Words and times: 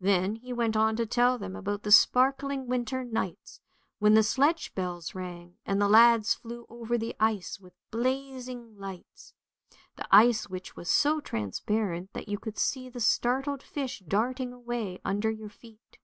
Then 0.00 0.36
he 0.36 0.50
went 0.50 0.78
on 0.78 0.96
to 0.96 1.04
tell 1.04 1.36
them 1.36 1.54
about 1.54 1.82
the 1.82 1.92
sparkling 1.92 2.68
winter 2.68 3.04
nights 3.04 3.60
when 3.98 4.14
the 4.14 4.22
sledge 4.22 4.74
bells 4.74 5.14
rang 5.14 5.58
and 5.66 5.78
the 5.78 5.90
lads 5.90 6.32
flew 6.32 6.64
over 6.70 6.96
the 6.96 7.14
ice 7.20 7.60
with 7.60 7.74
blazing 7.90 8.78
lights, 8.78 9.34
the 9.96 10.08
ice 10.10 10.48
which 10.48 10.74
was 10.74 10.88
so 10.90 11.20
transparent 11.20 12.14
that 12.14 12.28
you 12.30 12.38
could 12.38 12.56
see 12.56 12.88
the 12.88 12.98
startled 12.98 13.62
fish 13.62 13.98
darting 14.08 14.54
away 14.54 15.02
under 15.04 15.30
your 15.30 15.50
feet. 15.50 15.98